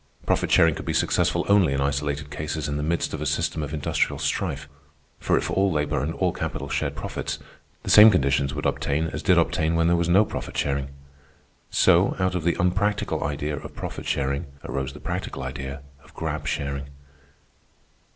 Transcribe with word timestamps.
Profit 0.25 0.49
sharing 0.49 0.73
could 0.73 0.87
be 0.87 0.95
successful 0.95 1.45
only 1.47 1.73
in 1.73 1.79
isolated 1.79 2.31
cases 2.31 2.67
in 2.67 2.75
the 2.75 2.81
midst 2.81 3.13
of 3.13 3.21
a 3.21 3.25
system 3.27 3.61
of 3.61 3.71
industrial 3.71 4.17
strife; 4.17 4.67
for 5.19 5.37
if 5.37 5.51
all 5.51 5.71
labor 5.71 6.01
and 6.01 6.15
all 6.15 6.31
capital 6.31 6.69
shared 6.69 6.95
profits, 6.95 7.37
the 7.83 7.89
same 7.91 8.09
conditions 8.09 8.51
would 8.55 8.65
obtain 8.65 9.09
as 9.09 9.21
did 9.21 9.37
obtain 9.37 9.75
when 9.75 9.85
there 9.85 9.95
was 9.95 10.09
no 10.09 10.25
profit 10.25 10.57
sharing. 10.57 10.87
So, 11.69 12.15
out 12.17 12.33
of 12.33 12.43
the 12.43 12.57
unpractical 12.59 13.23
idea 13.23 13.57
of 13.57 13.75
profit 13.75 14.07
sharing, 14.07 14.47
arose 14.63 14.93
the 14.93 14.99
practical 14.99 15.43
idea 15.43 15.83
of 16.03 16.15
grab 16.15 16.47
sharing. 16.47 16.87